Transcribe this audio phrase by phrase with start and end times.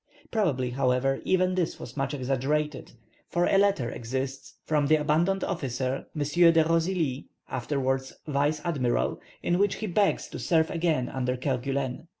[0.31, 2.93] Probably, however, even this was much exaggerated,
[3.29, 6.23] for a letter exists from the abandoned officer, M.
[6.51, 12.07] de Rosily (afterwards vice admiral), in which he begs to serve again under Kerguelen.